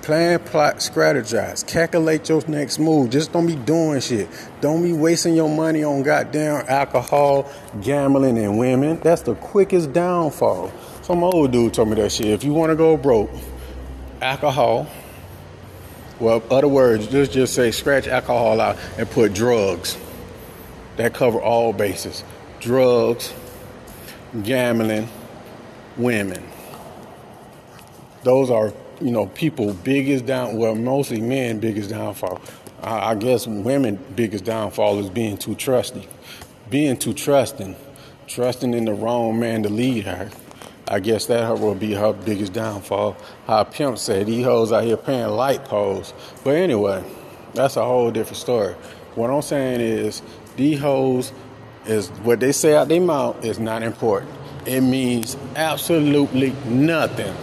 Plan, 0.02 0.40
plot, 0.40 0.76
strategize. 0.78 1.64
Calculate 1.64 2.28
your 2.28 2.44
next 2.48 2.80
move. 2.80 3.10
Just 3.10 3.32
don't 3.32 3.46
be 3.46 3.54
doing 3.54 4.00
shit. 4.00 4.28
Don't 4.60 4.82
be 4.82 4.92
wasting 4.92 5.36
your 5.36 5.48
money 5.48 5.84
on 5.84 6.02
goddamn 6.02 6.64
alcohol, 6.66 7.48
gambling, 7.82 8.36
and 8.36 8.58
women. 8.58 8.98
That's 9.00 9.22
the 9.22 9.36
quickest 9.36 9.92
downfall. 9.92 10.72
Some 11.02 11.22
old 11.22 11.52
dude 11.52 11.74
told 11.74 11.88
me 11.88 11.94
that 11.96 12.10
shit. 12.10 12.26
If 12.26 12.42
you 12.42 12.52
want 12.52 12.70
to 12.70 12.76
go 12.76 12.96
broke, 12.96 13.30
alcohol. 14.20 14.88
Well, 16.18 16.42
other 16.50 16.68
words, 16.68 17.06
just 17.06 17.32
just 17.32 17.54
say 17.54 17.70
scratch 17.70 18.08
alcohol 18.08 18.60
out 18.60 18.78
and 18.98 19.08
put 19.08 19.32
drugs. 19.34 19.96
That 20.96 21.14
cover 21.14 21.40
all 21.40 21.72
bases. 21.72 22.24
Drugs, 22.60 23.32
gambling, 24.42 25.08
women. 25.96 26.42
Those 28.22 28.50
are, 28.50 28.72
you 29.00 29.10
know, 29.10 29.26
people 29.26 29.74
biggest 29.74 30.26
down, 30.26 30.56
well, 30.56 30.74
mostly 30.74 31.20
men 31.20 31.58
biggest 31.58 31.90
downfall. 31.90 32.40
I, 32.82 33.10
I 33.10 33.14
guess 33.14 33.46
women 33.46 33.98
biggest 34.16 34.44
downfall 34.44 34.98
is 35.00 35.10
being 35.10 35.36
too 35.36 35.54
trusting. 35.54 36.06
Being 36.70 36.96
too 36.96 37.12
trusting, 37.12 37.76
trusting 38.26 38.72
in 38.72 38.84
the 38.86 38.94
wrong 38.94 39.38
man 39.38 39.62
to 39.64 39.68
lead 39.68 40.04
her. 40.04 40.30
I 40.88 41.00
guess 41.00 41.26
that 41.26 41.58
will 41.58 41.74
be 41.74 41.94
her 41.94 42.12
biggest 42.12 42.52
downfall. 42.52 43.16
How 43.46 43.64
Pimp 43.64 43.98
said, 43.98 44.26
these 44.26 44.44
hoes 44.44 44.72
out 44.72 44.84
here 44.84 44.96
paying 44.96 45.28
light 45.28 45.64
poles. 45.64 46.14
But 46.42 46.56
anyway, 46.56 47.04
that's 47.54 47.76
a 47.76 47.84
whole 47.84 48.10
different 48.10 48.38
story. 48.38 48.74
What 49.14 49.30
I'm 49.30 49.42
saying 49.42 49.80
is, 49.80 50.22
these 50.56 50.80
hoes 50.80 51.32
is 51.86 52.08
what 52.22 52.40
they 52.40 52.52
say 52.52 52.74
out 52.74 52.88
their 52.88 53.00
mouth 53.00 53.44
is 53.44 53.58
not 53.58 53.82
important. 53.82 54.30
It 54.66 54.80
means 54.80 55.36
absolutely 55.56 56.50
nothing. 56.66 57.34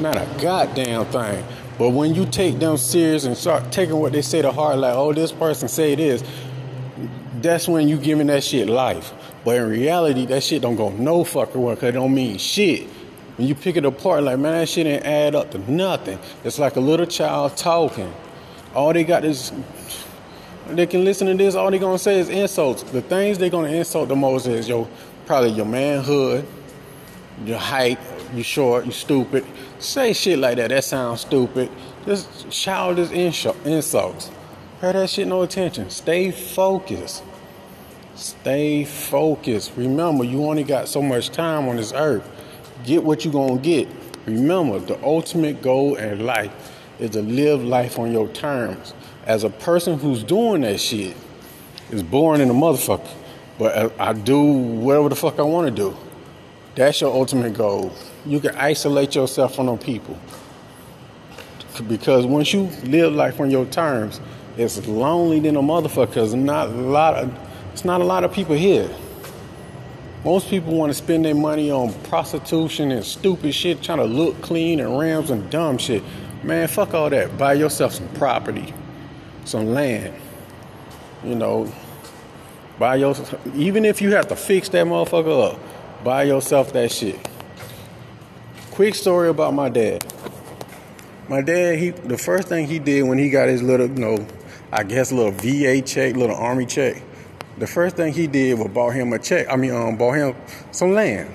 Not 0.00 0.16
a 0.16 0.26
goddamn 0.40 1.06
thing. 1.06 1.44
But 1.78 1.90
when 1.90 2.14
you 2.14 2.26
take 2.26 2.58
them 2.58 2.76
serious 2.76 3.24
and 3.24 3.36
start 3.36 3.70
taking 3.70 3.96
what 3.96 4.12
they 4.12 4.22
say 4.22 4.42
to 4.42 4.50
heart, 4.50 4.78
like, 4.78 4.94
oh, 4.94 5.12
this 5.12 5.30
person 5.30 5.68
say 5.68 5.94
this, 5.94 6.24
that's 7.40 7.68
when 7.68 7.88
you 7.88 7.98
giving 7.98 8.26
that 8.28 8.42
shit 8.42 8.68
life. 8.68 9.12
But 9.44 9.56
in 9.56 9.68
reality, 9.68 10.26
that 10.26 10.42
shit 10.42 10.62
don't 10.62 10.76
go 10.76 10.90
no 10.90 11.22
fucking 11.22 11.60
well 11.60 11.74
because 11.74 11.90
it 11.90 11.92
don't 11.92 12.14
mean 12.14 12.38
shit. 12.38 12.88
When 13.36 13.46
you 13.46 13.54
pick 13.54 13.76
it 13.76 13.84
apart, 13.84 14.24
like, 14.24 14.38
man, 14.38 14.58
that 14.58 14.68
shit 14.68 14.86
ain't 14.86 15.04
add 15.04 15.36
up 15.36 15.52
to 15.52 15.70
nothing. 15.70 16.18
It's 16.42 16.58
like 16.58 16.74
a 16.74 16.80
little 16.80 17.06
child 17.06 17.56
talking. 17.56 18.12
All 18.74 18.92
they 18.92 19.04
got 19.04 19.24
is, 19.24 19.52
they 20.76 20.86
can 20.86 21.04
listen 21.04 21.26
to 21.28 21.34
this, 21.34 21.54
all 21.54 21.70
they 21.70 21.78
gonna 21.78 21.98
say 21.98 22.18
is 22.18 22.28
insults. 22.28 22.82
The 22.82 23.02
things 23.02 23.38
they 23.38 23.50
gonna 23.50 23.68
insult 23.68 24.08
the 24.08 24.16
most 24.16 24.46
is 24.46 24.68
your, 24.68 24.88
probably 25.26 25.50
your 25.50 25.66
manhood, 25.66 26.46
your 27.44 27.58
height, 27.58 27.98
you 28.34 28.42
short, 28.42 28.84
you 28.84 28.92
stupid. 28.92 29.44
Say 29.78 30.12
shit 30.12 30.38
like 30.38 30.56
that. 30.56 30.68
That 30.68 30.84
sounds 30.84 31.22
stupid. 31.22 31.70
Just 32.04 32.50
childish 32.50 33.10
insults. 33.10 34.30
Pay 34.80 34.92
that 34.92 35.10
shit 35.10 35.26
no 35.26 35.42
attention. 35.42 35.90
Stay 35.90 36.30
focused. 36.30 37.22
Stay 38.14 38.84
focused. 38.84 39.72
Remember, 39.76 40.24
you 40.24 40.44
only 40.44 40.64
got 40.64 40.88
so 40.88 41.00
much 41.00 41.30
time 41.30 41.68
on 41.68 41.76
this 41.76 41.92
earth. 41.92 42.28
Get 42.84 43.04
what 43.04 43.24
you 43.24 43.30
gonna 43.30 43.58
get. 43.58 43.88
Remember, 44.26 44.78
the 44.78 45.02
ultimate 45.04 45.62
goal 45.62 45.94
in 45.94 46.26
life 46.26 46.52
is 46.98 47.10
to 47.10 47.22
live 47.22 47.64
life 47.64 47.98
on 47.98 48.12
your 48.12 48.28
terms. 48.28 48.92
As 49.28 49.44
a 49.44 49.50
person 49.50 49.98
who's 49.98 50.24
doing 50.24 50.62
that 50.62 50.80
shit, 50.80 51.14
is 51.90 52.02
born 52.02 52.40
in 52.40 52.50
a 52.50 52.54
motherfucker. 52.54 53.10
But 53.58 53.92
I 54.00 54.12
do 54.12 54.40
whatever 54.40 55.08
the 55.08 55.16
fuck 55.16 55.38
I 55.38 55.42
want 55.42 55.68
to 55.68 55.74
do. 55.74 55.96
That's 56.74 57.00
your 57.00 57.12
ultimate 57.12 57.54
goal. 57.54 57.92
You 58.24 58.40
can 58.40 58.54
isolate 58.56 59.14
yourself 59.14 59.56
from 59.56 59.66
them 59.66 59.78
people. 59.78 60.18
Because 61.88 62.24
once 62.24 62.52
you 62.52 62.62
live 62.84 63.12
life 63.12 63.40
on 63.40 63.50
your 63.50 63.66
terms, 63.66 64.20
it's 64.56 64.86
lonely 64.86 65.40
than 65.40 65.56
a 65.56 65.62
motherfucker 65.62 66.08
because 66.08 66.34
not 66.34 66.68
a 66.68 66.72
lot 66.72 67.14
of 67.14 67.38
it's 67.72 67.84
not 67.84 68.00
a 68.00 68.04
lot 68.04 68.24
of 68.24 68.32
people 68.32 68.56
here. 68.56 68.90
Most 70.24 70.48
people 70.48 70.74
want 70.74 70.90
to 70.90 70.94
spend 70.94 71.24
their 71.24 71.34
money 71.34 71.70
on 71.70 71.92
prostitution 72.04 72.90
and 72.90 73.04
stupid 73.04 73.54
shit, 73.54 73.82
trying 73.82 73.98
to 73.98 74.04
look 74.04 74.40
clean 74.42 74.80
and 74.80 74.98
rams 74.98 75.30
and 75.30 75.48
dumb 75.50 75.78
shit. 75.78 76.02
Man, 76.42 76.66
fuck 76.66 76.94
all 76.94 77.10
that. 77.10 77.38
Buy 77.38 77.52
yourself 77.52 77.94
some 77.94 78.08
property, 78.14 78.74
some 79.48 79.72
land. 79.72 80.14
You 81.24 81.34
know, 81.34 81.72
buy 82.78 82.96
yourself. 82.96 83.34
Even 83.54 83.84
if 83.84 84.00
you 84.00 84.12
have 84.12 84.28
to 84.28 84.36
fix 84.36 84.68
that 84.68 84.86
motherfucker 84.86 85.52
up, 85.52 85.60
Buy 86.04 86.22
yourself 86.22 86.72
that 86.74 86.92
shit. 86.92 87.18
Quick 88.70 88.94
story 88.94 89.28
about 89.28 89.52
my 89.52 89.68
dad. 89.68 90.06
My 91.28 91.42
dad, 91.42 91.76
he 91.76 91.90
the 91.90 92.16
first 92.16 92.46
thing 92.46 92.68
he 92.68 92.78
did 92.78 93.02
when 93.02 93.18
he 93.18 93.30
got 93.30 93.48
his 93.48 93.64
little, 93.64 93.88
you 93.88 93.98
know, 93.98 94.26
I 94.70 94.84
guess 94.84 95.10
little 95.10 95.32
VA 95.32 95.82
check, 95.82 96.14
little 96.14 96.36
army 96.36 96.66
check. 96.66 97.02
The 97.58 97.66
first 97.66 97.96
thing 97.96 98.12
he 98.12 98.28
did 98.28 98.60
was 98.60 98.68
bought 98.68 98.90
him 98.90 99.12
a 99.12 99.18
check. 99.18 99.48
I 99.50 99.56
mean, 99.56 99.72
um, 99.72 99.96
bought 99.96 100.12
him 100.12 100.36
some 100.70 100.92
land. 100.92 101.34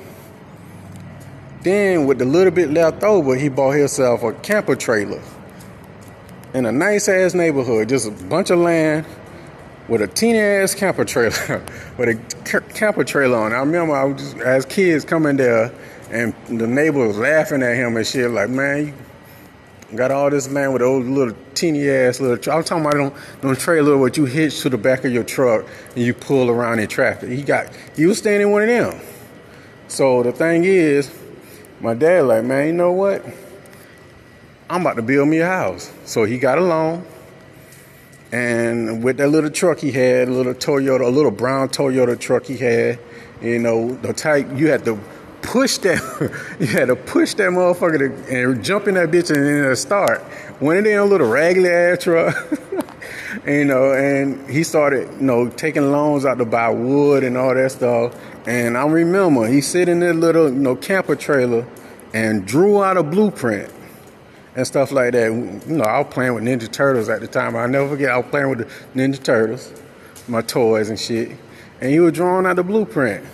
Then 1.62 2.08
with 2.08 2.20
the 2.20 2.25
little 2.25 2.51
bit 2.51 2.72
left 2.72 3.03
over, 3.03 3.36
he 3.36 3.50
bought 3.50 3.72
himself 3.72 4.24
a 4.24 4.32
camper 4.32 4.77
trailer 4.77 5.22
in 6.53 6.65
a 6.65 6.72
nice 6.72 7.07
ass 7.10 7.33
neighborhood, 7.33 7.89
just 7.89 8.07
a 8.07 8.12
bunch 8.12 8.50
of 8.50 8.60
land 8.60 9.05
with 9.88 10.01
a 10.01 10.07
teeny 10.07 10.39
ass 10.39 10.75
camper 10.75 11.03
trailer, 11.03 11.63
with 11.98 12.10
a 12.10 12.62
camper 12.74 13.03
trailer 13.03 13.38
on. 13.38 13.53
I 13.53 13.60
remember 13.60 13.95
I 13.95 14.03
was 14.05 14.22
just, 14.22 14.38
as 14.38 14.65
kids 14.65 15.03
coming 15.03 15.38
there, 15.38 15.74
and 16.12 16.33
the 16.48 16.67
neighbor 16.67 17.07
was 17.07 17.17
laughing 17.17 17.63
at 17.63 17.75
him 17.75 17.98
and 17.98 18.05
shit. 18.05 18.29
Like, 18.29 18.50
man, 18.50 18.93
you 19.89 19.98
got 19.98 20.12
all 20.12 20.29
this 20.29 20.50
land 20.50 20.74
with 20.74 20.81
those 20.81 21.05
little 21.05 21.36
teeny 21.55 21.89
ass 21.89 22.19
little. 22.19 22.53
I'm 22.53 22.63
talking 22.63 22.86
about 22.86 22.93
them, 22.93 23.22
them 23.41 23.55
trailer 23.55 23.98
what 23.98 24.15
you 24.15 24.25
hitch 24.25 24.62
to 24.62 24.69
the 24.69 24.77
back 24.77 25.05
of 25.05 25.12
your 25.12 25.24
truck 25.24 25.65
and 25.95 26.05
you 26.05 26.13
pull 26.13 26.50
around 26.50 26.79
in 26.79 26.88
traffic. 26.88 27.29
He 27.29 27.41
got, 27.41 27.69
he 27.95 28.05
was 28.05 28.19
standing 28.19 28.51
one 28.51 28.62
of 28.62 28.67
them. 28.67 29.01
So 29.88 30.24
the 30.24 30.31
thing 30.31 30.63
is, 30.63 31.12
my 31.81 31.93
dad 31.93 32.25
like, 32.25 32.45
man, 32.45 32.67
you 32.67 32.74
know 32.74 32.91
what? 32.91 33.25
I'm 34.70 34.82
about 34.82 34.96
to 34.96 35.01
build 35.01 35.27
me 35.27 35.39
a 35.39 35.48
house. 35.48 35.91
So 36.05 36.24
he 36.24 36.38
got 36.38 36.58
a 36.58 36.62
loan 36.62 37.05
and 38.34 39.03
with 39.03 39.17
that 39.17 39.27
little 39.27 39.51
truck 39.51 39.77
he 39.77 39.91
had, 39.91 40.27
a 40.27 40.32
little 40.32 40.55
Toyota, 40.55 41.01
a 41.01 41.10
little 41.10 41.29
brown 41.29 41.70
Toyota 41.70 42.20
truck 42.20 42.46
he 42.46 42.58
had, 42.58 42.98
you 43.43 43.60
know, 43.60 43.93
the 43.98 44.12
type 44.12 44.48
you 44.55 44.70
had 44.70 44.84
to 44.86 45.00
push 45.43 45.77
that, 45.77 46.01
you 46.60 46.65
had 46.65 46.88
to 46.88 46.96
push 46.96 47.36
that 47.36 47.51
motherfucker 47.51 48.00
to, 48.00 48.36
and 48.36 48.65
jump 48.65 48.88
in 48.88 48.96
that 48.96 49.12
bitch 49.12 49.29
and 49.29 49.46
then 49.46 49.75
start. 49.75 50.24
Went 50.60 50.88
in 50.88 50.98
a 50.98 51.05
little 51.05 51.27
raggedy 51.27 51.70
ass 51.70 52.05
truck, 52.05 52.36
you 53.46 53.65
know, 53.65 53.93
and 53.93 54.50
he 54.50 54.63
started, 54.63 55.08
you 55.20 55.27
know, 55.27 55.50
taking 55.50 55.91
loans 55.91 56.25
out 56.25 56.39
to 56.39 56.46
buy 56.46 56.70
wood 56.70 57.24
and 57.24 57.38
all 57.38 57.53
that 57.53 57.72
stuff. 57.72 58.20
And 58.48 58.75
I 58.75 58.88
remember 58.88 59.46
he 59.46 59.62
sit 59.62 59.88
in 59.88 60.00
that 60.00 60.15
little, 60.15 60.50
you 60.50 60.55
know, 60.55 60.75
camper 60.75 61.15
trailer 61.15 61.67
and 62.15 62.48
drew 62.48 62.84
out 62.84 62.98
a 62.98 63.03
blueprint 63.03 63.72
and 64.55 64.67
stuff 64.67 64.91
like 64.91 65.13
that. 65.13 65.25
You 65.31 65.75
know, 65.75 65.83
I 65.83 66.00
was 66.00 66.13
playing 66.13 66.33
with 66.33 66.43
Ninja 66.43 66.72
Turtles 66.72 67.10
at 67.10 67.22
the 67.22 67.27
time. 67.27 67.55
I'll 67.55 67.67
never 67.67 67.89
forget, 67.89 68.12
I 68.12 68.17
was 68.17 68.27
playing 68.29 68.50
with 68.50 68.60
the 68.60 68.65
Ninja 69.00 69.22
Turtles, 69.24 69.74
my 70.27 70.41
toys 70.41 70.89
and 70.89 71.00
shit. 71.00 71.31
And 71.81 71.91
he 71.91 72.00
was 72.00 72.13
drawing 72.13 72.45
out 72.45 72.55
the 72.55 72.63
blueprint. 72.63 73.25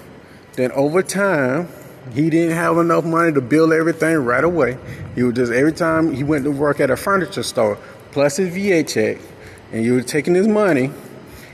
Then 0.53 0.71
over 0.71 1.03
time, 1.03 1.69
he 2.13 2.29
didn't 2.29 2.55
have 2.55 2.77
enough 2.77 3.05
money 3.05 3.31
to 3.33 3.41
build 3.41 3.71
everything 3.73 4.17
right 4.17 4.43
away. 4.43 4.77
He 5.15 5.23
would 5.23 5.35
just, 5.35 5.51
every 5.51 5.73
time 5.73 6.13
he 6.13 6.23
went 6.23 6.45
to 6.45 6.51
work 6.51 6.79
at 6.79 6.89
a 6.89 6.97
furniture 6.97 7.43
store, 7.43 7.77
plus 8.11 8.37
his 8.37 8.53
VA 8.53 8.83
check, 8.83 9.17
and 9.71 9.85
he 9.85 9.91
was 9.91 10.05
taking 10.05 10.33
his 10.33 10.47
money, 10.47 10.91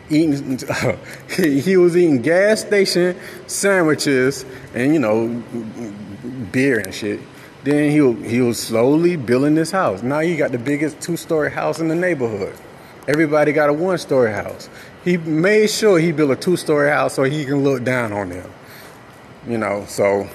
eating, 0.10 0.60
he 1.38 1.76
was 1.78 1.98
eating 1.98 2.22
gas 2.22 2.62
station 2.62 3.18
sandwiches 3.48 4.46
and, 4.74 4.94
you 4.94 5.00
know, 5.00 5.44
beer 6.52 6.80
and 6.80 6.94
shit. 6.94 7.20
Then 7.66 7.90
he 7.90 8.30
he 8.30 8.42
was 8.42 8.60
slowly 8.60 9.16
building 9.16 9.56
this 9.56 9.72
house. 9.72 10.04
Now 10.04 10.20
he 10.20 10.38
got 10.38 10.52
the 10.52 10.60
biggest 10.60 11.02
two 11.02 11.18
story 11.18 11.50
house 11.52 11.80
in 11.80 11.88
the 11.88 11.96
neighborhood. 11.96 12.56
Everybody 13.08 13.54
got 13.54 13.72
a 13.72 13.74
one 13.74 13.98
story 13.98 14.32
house. 14.32 14.70
He 15.04 15.18
made 15.18 15.72
sure 15.72 15.98
he 15.98 16.12
built 16.12 16.30
a 16.30 16.36
two 16.36 16.58
story 16.58 16.92
house 16.92 17.16
so 17.16 17.24
he 17.24 17.44
can 17.44 17.64
look 17.64 17.84
down 17.84 18.14
on 18.14 18.30
them. 18.30 18.48
You 19.48 19.58
know, 19.58 19.84
so 19.88 20.30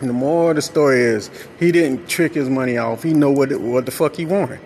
the 0.00 0.14
more 0.14 0.54
the 0.54 0.62
story 0.62 1.02
is, 1.02 1.30
he 1.58 1.72
didn't 1.72 2.08
trick 2.08 2.32
his 2.32 2.48
money 2.48 2.78
off. 2.78 3.02
He 3.02 3.12
know 3.12 3.30
what 3.30 3.52
it, 3.52 3.60
what 3.60 3.84
the 3.84 3.92
fuck 3.92 4.16
he 4.16 4.24
wanted. 4.24 4.60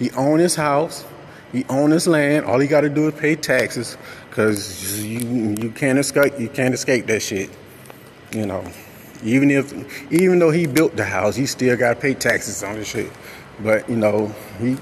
He 0.00 0.10
owned 0.12 0.40
his 0.40 0.56
house. 0.56 1.04
He 1.52 1.64
owned 1.68 1.92
his 1.92 2.08
land. 2.08 2.46
All 2.46 2.58
he 2.58 2.66
got 2.66 2.80
to 2.80 2.88
do 2.88 3.06
is 3.06 3.14
pay 3.14 3.36
taxes, 3.36 3.96
cause 4.32 5.00
you 5.04 5.54
you 5.56 5.70
can't 5.70 6.00
escape 6.00 6.32
you 6.36 6.48
can't 6.48 6.74
escape 6.74 7.06
that 7.06 7.20
shit. 7.22 7.48
You 8.32 8.46
know. 8.46 8.64
Even 9.22 9.50
if, 9.50 9.72
even 10.12 10.38
though 10.38 10.50
he 10.50 10.66
built 10.66 10.96
the 10.96 11.04
house, 11.04 11.36
he 11.36 11.46
still 11.46 11.76
got 11.76 11.94
to 11.94 12.00
pay 12.00 12.14
taxes 12.14 12.62
on 12.62 12.74
the 12.74 12.84
shit. 12.84 13.10
But 13.60 13.88
you 13.88 13.96
know, 13.96 14.34
he 14.58 14.76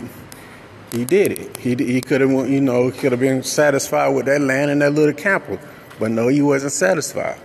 he 0.93 1.05
did 1.05 1.33
it. 1.33 1.57
He 1.59 1.75
he 1.75 2.01
could 2.01 2.21
have, 2.21 2.31
you 2.31 2.61
know, 2.61 2.91
could 2.91 3.13
have 3.13 3.21
been 3.21 3.43
satisfied 3.43 4.09
with 4.15 4.27
that 4.27 4.41
land 4.41 4.71
and 4.71 4.83
that 4.83 4.93
little 4.93 5.15
camper, 5.15 5.59
but 5.99 6.11
no, 6.11 6.29
he 6.29 6.43
wasn't 6.43 6.73
satisfied. 6.73 7.39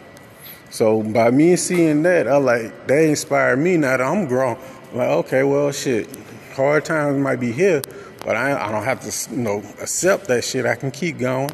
So 0.70 1.04
by 1.04 1.32
me 1.32 1.56
seeing 1.56 2.04
that, 2.04 2.28
I 2.28 2.38
like 2.38 2.88
that 2.88 3.04
inspired 3.04 3.58
me. 3.60 3.78
Now 3.78 3.98
that 3.98 4.02
I'm 4.02 4.28
grown, 4.28 4.58
like 4.94 5.10
okay, 5.10 5.44
well, 5.44 5.72
shit, 5.72 6.08
hard 6.54 6.86
times 6.86 7.18
might 7.22 7.40
be 7.40 7.52
here, 7.52 7.82
but 8.24 8.36
I 8.36 8.68
I 8.68 8.72
don't 8.72 8.84
have 8.84 9.02
to, 9.02 9.36
you 9.36 9.42
know, 9.42 9.60
accept 9.82 10.28
that 10.28 10.44
shit. 10.44 10.66
I 10.66 10.76
can 10.76 10.92
keep 10.92 11.18
going. 11.18 11.52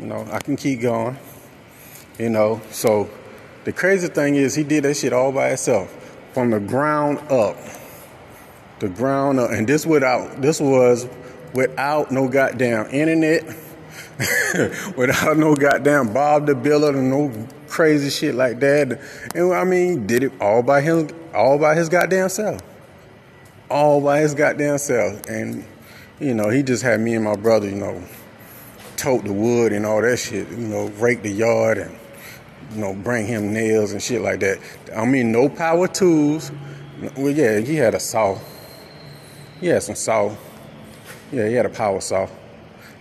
You 0.00 0.06
know, 0.06 0.26
I 0.30 0.38
can 0.38 0.56
keep 0.56 0.80
going. 0.80 1.16
You 2.18 2.30
know, 2.30 2.60
so 2.70 3.10
the 3.66 3.72
crazy 3.72 4.06
thing 4.06 4.36
is, 4.36 4.54
he 4.54 4.62
did 4.62 4.84
that 4.84 4.96
shit 4.96 5.12
all 5.12 5.32
by 5.32 5.48
himself, 5.48 5.90
from 6.32 6.50
the 6.50 6.60
ground 6.60 7.18
up. 7.32 7.56
The 8.78 8.88
ground 8.88 9.40
up, 9.40 9.50
and 9.50 9.66
this 9.66 9.84
without 9.84 10.40
this 10.40 10.60
was 10.60 11.08
without 11.52 12.12
no 12.12 12.28
goddamn 12.28 12.86
internet, 12.90 13.42
without 14.96 15.36
no 15.36 15.56
goddamn 15.56 16.12
Bob 16.12 16.46
the 16.46 16.54
Builder 16.54 16.96
and 16.96 17.10
no 17.10 17.48
crazy 17.66 18.08
shit 18.08 18.36
like 18.36 18.60
that. 18.60 19.00
And 19.34 19.52
I 19.52 19.64
mean, 19.64 20.06
did 20.06 20.22
it 20.22 20.32
all 20.40 20.62
by 20.62 20.80
him, 20.80 21.08
all 21.34 21.58
by 21.58 21.74
his 21.74 21.88
goddamn 21.88 22.28
self, 22.28 22.60
all 23.68 24.00
by 24.00 24.20
his 24.20 24.32
goddamn 24.36 24.78
self. 24.78 25.26
And 25.26 25.64
you 26.20 26.34
know, 26.34 26.50
he 26.50 26.62
just 26.62 26.84
had 26.84 27.00
me 27.00 27.16
and 27.16 27.24
my 27.24 27.34
brother, 27.34 27.68
you 27.68 27.74
know, 27.74 28.00
tote 28.96 29.24
the 29.24 29.32
wood 29.32 29.72
and 29.72 29.84
all 29.84 30.02
that 30.02 30.18
shit, 30.18 30.48
you 30.50 30.68
know, 30.68 30.86
rake 31.00 31.22
the 31.22 31.32
yard 31.32 31.78
and 31.78 31.98
you 32.72 32.80
know, 32.80 32.94
bring 32.94 33.26
him 33.26 33.52
nails 33.52 33.92
and 33.92 34.02
shit 34.02 34.22
like 34.22 34.40
that. 34.40 34.58
I 34.96 35.04
mean, 35.04 35.32
no 35.32 35.48
power 35.48 35.88
tools. 35.88 36.50
Well, 37.16 37.30
yeah, 37.30 37.60
he 37.60 37.76
had 37.76 37.94
a 37.94 38.00
saw. 38.00 38.38
He 39.60 39.68
had 39.68 39.82
some 39.82 39.94
saw. 39.94 40.34
Yeah, 41.32 41.48
he 41.48 41.54
had 41.54 41.66
a 41.66 41.70
power 41.70 42.00
saw. 42.00 42.28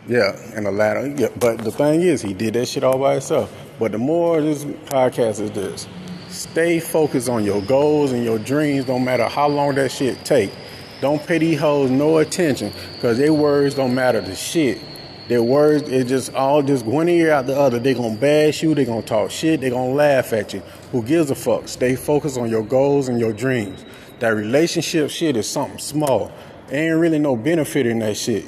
Yeah, 0.07 0.37
and 0.55 0.67
a 0.67 0.71
ladder. 0.71 1.07
Yeah, 1.17 1.29
but 1.39 1.59
the 1.59 1.71
thing 1.71 2.01
is, 2.01 2.21
he 2.21 2.33
did 2.33 2.53
that 2.53 2.67
shit 2.67 2.83
all 2.83 2.99
by 2.99 3.13
himself. 3.13 3.51
But 3.79 3.91
the 3.91 3.97
more 3.97 4.41
this 4.41 4.63
podcast 4.63 5.39
is 5.39 5.51
this, 5.51 5.87
Stay 6.35 6.81
focused 6.81 7.29
on 7.29 7.45
your 7.45 7.61
goals 7.61 8.11
and 8.11 8.25
your 8.25 8.37
dreams, 8.37 8.87
no 8.87 8.99
matter 8.99 9.25
how 9.25 9.47
long 9.47 9.75
that 9.75 9.89
shit 9.89 10.23
take. 10.25 10.51
Don't 10.99 11.25
pay 11.25 11.37
these 11.37 11.59
hoes 11.59 11.89
no 11.89 12.17
attention, 12.17 12.73
cause 13.01 13.17
their 13.17 13.33
words 13.33 13.75
don't 13.75 13.95
matter 13.95 14.21
to 14.21 14.35
shit. 14.35 14.81
Their 15.27 15.41
words 15.41 15.89
is 15.89 16.05
just 16.05 16.33
all 16.35 16.61
just 16.61 16.85
one 16.85 17.09
ear 17.09 17.31
out 17.31 17.47
the 17.47 17.57
other. 17.57 17.79
They 17.79 17.95
gonna 17.95 18.15
bash 18.15 18.61
you, 18.61 18.75
they 18.75 18.85
gonna 18.85 19.01
talk 19.01 19.31
shit, 19.31 19.61
they 19.61 19.71
gonna 19.71 19.93
laugh 19.93 20.33
at 20.33 20.53
you. 20.53 20.61
Who 20.91 21.01
gives 21.01 21.31
a 21.31 21.35
fuck? 21.35 21.67
Stay 21.67 21.95
focused 21.95 22.37
on 22.37 22.49
your 22.49 22.63
goals 22.63 23.07
and 23.07 23.19
your 23.19 23.33
dreams. 23.33 23.83
That 24.19 24.29
relationship 24.29 25.09
shit 25.09 25.35
is 25.35 25.49
something 25.49 25.79
small. 25.79 26.31
Ain't 26.69 26.99
really 26.99 27.19
no 27.19 27.35
benefit 27.35 27.87
in 27.87 27.99
that 27.99 28.17
shit. 28.17 28.45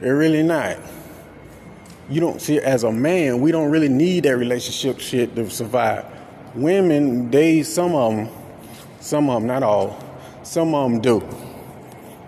It 0.00 0.08
really 0.08 0.42
not. 0.42 0.78
You 2.10 2.20
don't 2.20 2.42
see 2.42 2.58
as 2.58 2.82
a 2.82 2.92
man, 2.92 3.40
we 3.40 3.52
don't 3.52 3.70
really 3.70 3.88
need 3.88 4.24
that 4.24 4.36
relationship 4.36 5.00
shit 5.00 5.34
to 5.36 5.48
survive. 5.48 6.04
Women, 6.54 7.30
they 7.30 7.62
some 7.62 7.94
of 7.94 8.16
them, 8.16 8.28
some 9.00 9.30
of 9.30 9.40
them, 9.40 9.46
not 9.46 9.62
all, 9.62 9.98
some 10.42 10.74
of 10.74 10.90
them 10.90 11.00
do. 11.00 11.22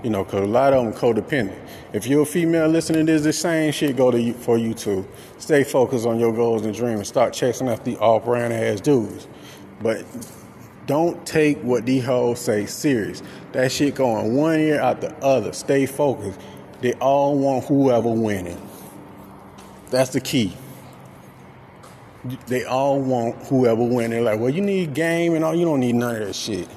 You 0.02 0.10
know, 0.10 0.24
cause 0.24 0.40
a 0.40 0.46
lot 0.46 0.72
of 0.72 0.84
them 0.84 0.94
codependent. 0.94 1.65
If 1.96 2.06
you're 2.06 2.24
a 2.24 2.26
female 2.26 2.68
listening 2.68 3.06
to 3.06 3.18
the 3.18 3.32
same 3.32 3.72
shit 3.72 3.96
go 3.96 4.10
to 4.10 4.20
you 4.20 4.34
for 4.34 4.58
you 4.58 4.74
too. 4.74 5.08
Stay 5.38 5.64
focused 5.64 6.04
on 6.04 6.20
your 6.20 6.30
goals 6.30 6.66
and 6.66 6.74
dreams 6.74 7.08
start 7.08 7.32
chasing 7.32 7.68
after 7.68 7.90
the 7.90 7.98
off-brand 7.98 8.52
ass 8.52 8.82
dudes. 8.82 9.26
But 9.80 10.04
don't 10.84 11.26
take 11.26 11.58
what 11.62 11.86
these 11.86 12.04
hoes 12.04 12.38
say 12.38 12.66
serious. 12.66 13.22
That 13.52 13.72
shit 13.72 13.94
going 13.94 14.36
one 14.36 14.60
ear 14.60 14.78
out 14.78 15.00
the 15.00 15.14
other. 15.24 15.54
Stay 15.54 15.86
focused. 15.86 16.38
They 16.82 16.92
all 16.94 17.38
want 17.38 17.64
whoever 17.64 18.10
winning. 18.10 18.60
That's 19.88 20.10
the 20.10 20.20
key. 20.20 20.54
They 22.46 22.66
all 22.66 23.00
want 23.00 23.36
whoever 23.46 23.82
winning. 23.82 24.22
Like, 24.22 24.38
well, 24.38 24.50
you 24.50 24.60
need 24.60 24.92
game 24.92 25.34
and 25.34 25.42
all. 25.42 25.54
You 25.54 25.64
don't 25.64 25.80
need 25.80 25.94
none 25.94 26.16
of 26.16 26.26
that 26.26 26.36
shit. 26.36 26.68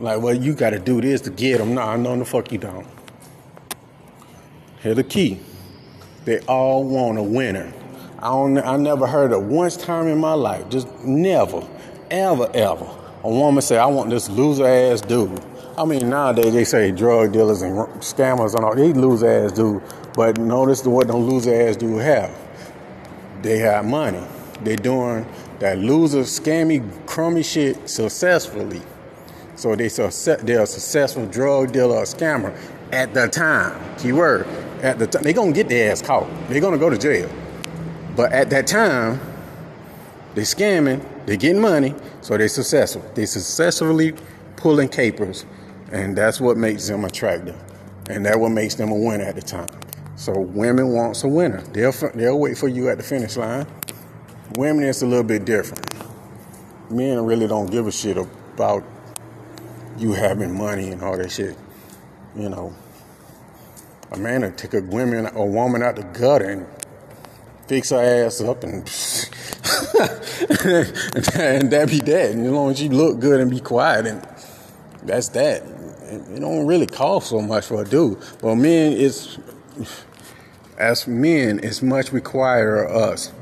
Like, 0.00 0.20
well, 0.20 0.34
you 0.34 0.54
got 0.54 0.70
to 0.70 0.80
do 0.80 1.00
this 1.00 1.20
to 1.20 1.30
get 1.30 1.58
them. 1.58 1.74
Nah, 1.74 1.94
no, 1.96 2.18
the 2.18 2.24
fuck 2.24 2.50
you 2.50 2.58
don't. 2.58 2.95
Here's 4.86 4.94
the 4.94 5.02
key. 5.02 5.40
They 6.26 6.38
all 6.42 6.84
want 6.84 7.18
a 7.18 7.22
winner. 7.24 7.72
I 8.20 8.28
don't. 8.28 8.56
I 8.58 8.76
never 8.76 9.08
heard 9.08 9.32
of 9.32 9.42
once 9.42 9.76
time 9.76 10.06
in 10.06 10.18
my 10.18 10.34
life, 10.34 10.68
just 10.68 10.86
never, 11.02 11.66
ever, 12.08 12.48
ever, 12.54 12.88
a 13.24 13.28
woman 13.28 13.62
say, 13.62 13.78
"I 13.78 13.86
want 13.86 14.10
this 14.10 14.30
loser 14.30 14.64
ass 14.64 15.00
dude." 15.00 15.40
I 15.76 15.84
mean, 15.86 16.08
nowadays 16.08 16.52
they 16.52 16.62
say 16.62 16.92
drug 16.92 17.32
dealers 17.32 17.62
and 17.62 17.74
scammers 17.98 18.54
and 18.54 18.64
all 18.64 18.76
these 18.76 18.94
loser 18.94 19.28
ass 19.28 19.50
dude. 19.50 19.82
But 20.14 20.38
notice 20.38 20.84
what 20.84 21.08
them 21.08 21.16
loser 21.16 21.52
ass 21.52 21.74
dude 21.74 22.00
have. 22.02 22.32
They 23.42 23.58
have 23.58 23.84
money. 23.86 24.24
They're 24.62 24.76
doing 24.76 25.26
that 25.58 25.78
loser, 25.78 26.20
scammy, 26.20 26.80
crummy 27.06 27.42
shit 27.42 27.90
successfully. 27.90 28.82
So 29.56 29.74
they 29.74 29.88
they're 29.88 30.62
a 30.62 30.66
successful 30.66 31.26
drug 31.26 31.72
dealer 31.72 31.96
or 31.96 32.04
scammer 32.04 32.56
at 32.92 33.14
the 33.14 33.26
time. 33.26 33.80
Keyword 33.98 34.46
at 34.86 34.98
the 34.98 35.06
time. 35.06 35.22
They're 35.22 35.32
gonna 35.32 35.52
get 35.52 35.68
their 35.68 35.90
ass 35.90 36.00
caught. 36.00 36.28
They're 36.48 36.60
gonna 36.60 36.78
go 36.78 36.88
to 36.88 36.96
jail. 36.96 37.28
But 38.14 38.32
at 38.32 38.50
that 38.50 38.66
time, 38.66 39.20
they're 40.34 40.44
scamming, 40.44 41.04
they're 41.26 41.36
getting 41.36 41.60
money, 41.60 41.94
so 42.20 42.36
they're 42.38 42.48
successful. 42.48 43.04
They're 43.14 43.26
successfully 43.26 44.14
pulling 44.56 44.88
capers, 44.88 45.44
and 45.92 46.16
that's 46.16 46.40
what 46.40 46.56
makes 46.56 46.86
them 46.88 47.04
attractive, 47.04 47.56
and 48.08 48.24
that 48.26 48.38
what 48.38 48.50
makes 48.50 48.76
them 48.76 48.90
a 48.90 48.96
winner 48.96 49.24
at 49.24 49.34
the 49.34 49.42
time. 49.42 49.68
So 50.14 50.32
women 50.38 50.92
wants 50.92 51.24
a 51.24 51.28
winner. 51.28 51.60
They'll 51.72 51.92
they'll 52.14 52.38
wait 52.38 52.56
for 52.56 52.68
you 52.68 52.88
at 52.88 52.96
the 52.96 53.02
finish 53.02 53.36
line. 53.36 53.66
Women 54.56 54.84
it's 54.84 55.02
a 55.02 55.06
little 55.06 55.24
bit 55.24 55.44
different. 55.44 55.84
Men 56.90 57.24
really 57.24 57.48
don't 57.48 57.70
give 57.70 57.86
a 57.86 57.92
shit 57.92 58.16
about 58.16 58.84
you 59.98 60.12
having 60.12 60.56
money 60.56 60.88
and 60.90 61.02
all 61.02 61.16
that 61.16 61.30
shit. 61.30 61.56
You 62.34 62.48
know, 62.48 62.74
a 64.12 64.18
man 64.18 64.42
will 64.42 64.52
take 64.52 64.74
a 64.74 64.80
woman, 64.80 65.26
a 65.26 65.44
woman 65.44 65.82
out 65.82 65.96
the 65.96 66.02
gutter 66.02 66.48
and 66.48 66.66
fix 67.66 67.90
her 67.90 68.00
ass 68.00 68.40
up 68.40 68.62
and 68.62 68.74
and 71.34 71.70
that 71.72 71.86
be 71.88 71.98
that. 72.00 72.30
And 72.32 72.46
as 72.46 72.52
long 72.52 72.70
as 72.70 72.78
she 72.78 72.88
look 72.88 73.18
good 73.18 73.40
and 73.40 73.50
be 73.50 73.60
quiet, 73.60 74.06
and 74.06 74.26
that's 75.02 75.28
that. 75.30 75.62
It, 75.62 76.40
don't 76.40 76.66
really 76.66 76.86
cost 76.86 77.30
so 77.30 77.40
much 77.40 77.66
for 77.66 77.82
a 77.82 77.84
dude. 77.84 78.18
But 78.40 78.56
men, 78.56 78.92
it's 78.92 79.38
as 80.78 81.06
men, 81.06 81.60
it's 81.62 81.82
much 81.82 82.12
required 82.12 82.86
of 82.86 82.96
us. 82.96 83.32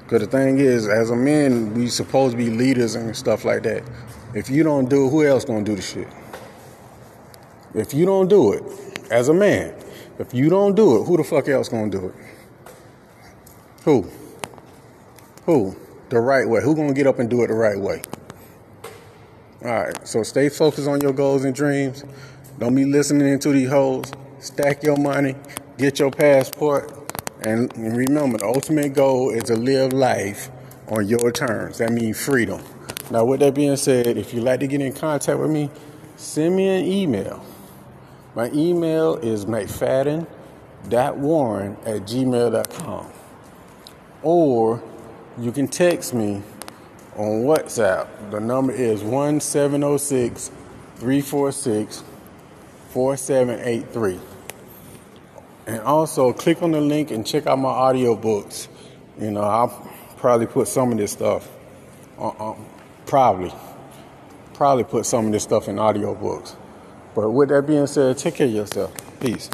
Because 0.00 0.20
the 0.20 0.26
thing 0.26 0.58
is, 0.58 0.88
as 0.88 1.10
a 1.10 1.16
man, 1.16 1.74
we 1.74 1.88
supposed 1.88 2.32
to 2.32 2.38
be 2.38 2.50
leaders 2.50 2.94
and 2.94 3.16
stuff 3.16 3.44
like 3.44 3.62
that. 3.64 3.82
If 4.34 4.48
you 4.48 4.62
don't 4.62 4.88
do 4.88 5.06
it, 5.06 5.10
who 5.10 5.26
else 5.26 5.44
gonna 5.44 5.64
do 5.64 5.74
the 5.74 5.82
shit? 5.82 6.08
If 7.74 7.94
you 7.94 8.06
don't 8.06 8.28
do 8.28 8.52
it, 8.52 8.62
as 9.10 9.28
a 9.28 9.34
man, 9.34 9.74
if 10.18 10.34
you 10.34 10.48
don't 10.48 10.74
do 10.74 11.00
it, 11.00 11.06
who 11.06 11.16
the 11.16 11.24
fuck 11.24 11.48
else 11.48 11.68
gonna 11.68 11.90
do 11.90 12.06
it? 12.06 12.14
Who? 13.84 14.06
Who? 15.46 15.76
The 16.08 16.20
right 16.20 16.48
way. 16.48 16.62
Who 16.62 16.74
gonna 16.74 16.92
get 16.92 17.06
up 17.06 17.18
and 17.18 17.28
do 17.28 17.42
it 17.42 17.48
the 17.48 17.54
right 17.54 17.78
way? 17.78 18.02
All 19.64 19.70
right. 19.70 20.06
So 20.06 20.22
stay 20.22 20.48
focused 20.48 20.88
on 20.88 21.00
your 21.00 21.12
goals 21.12 21.44
and 21.44 21.54
dreams. 21.54 22.04
Don't 22.58 22.74
be 22.74 22.84
listening 22.84 23.38
to 23.38 23.52
these 23.52 23.68
hoes. 23.68 24.12
Stack 24.38 24.82
your 24.82 24.96
money. 24.96 25.34
Get 25.78 25.98
your 25.98 26.10
passport. 26.10 26.92
And 27.40 27.72
remember, 27.76 28.38
the 28.38 28.46
ultimate 28.46 28.94
goal 28.94 29.30
is 29.30 29.44
to 29.44 29.56
live 29.56 29.92
life 29.92 30.50
on 30.88 31.08
your 31.08 31.32
terms. 31.32 31.78
That 31.78 31.92
means 31.92 32.24
freedom. 32.24 32.62
Now, 33.10 33.24
with 33.24 33.40
that 33.40 33.54
being 33.54 33.76
said, 33.76 34.06
if 34.16 34.32
you'd 34.32 34.44
like 34.44 34.60
to 34.60 34.66
get 34.66 34.80
in 34.80 34.92
contact 34.92 35.38
with 35.38 35.50
me, 35.50 35.70
send 36.16 36.54
me 36.54 36.68
an 36.68 36.84
email. 36.84 37.44
My 38.34 38.50
email 38.52 39.16
is 39.16 39.44
mcfadden.warren 39.44 41.76
at 41.84 42.00
gmail.com. 42.02 43.12
Or 44.22 44.82
you 45.38 45.52
can 45.52 45.68
text 45.68 46.14
me 46.14 46.42
on 47.16 47.44
WhatsApp. 47.44 48.08
The 48.30 48.40
number 48.40 48.72
is 48.72 49.02
1706 49.02 50.50
346 50.96 52.04
4783. 52.88 54.20
And 55.66 55.80
also 55.80 56.32
click 56.32 56.62
on 56.62 56.70
the 56.72 56.80
link 56.80 57.10
and 57.10 57.26
check 57.26 57.46
out 57.46 57.58
my 57.58 57.68
audiobooks. 57.68 58.68
You 59.20 59.32
know, 59.32 59.42
I'll 59.42 59.68
probably 60.16 60.46
put 60.46 60.68
some 60.68 60.90
of 60.90 60.96
this 60.98 61.12
stuff, 61.12 61.50
uh, 62.18 62.28
uh, 62.28 62.56
probably, 63.04 63.52
probably 64.54 64.84
put 64.84 65.04
some 65.04 65.26
of 65.26 65.32
this 65.32 65.42
stuff 65.42 65.68
in 65.68 65.76
audiobooks. 65.76 66.56
But 67.14 67.30
with 67.30 67.50
that 67.50 67.66
being 67.66 67.86
said, 67.86 68.18
take 68.18 68.36
care 68.36 68.46
of 68.46 68.52
yourself. 68.52 68.92
Peace. 69.20 69.50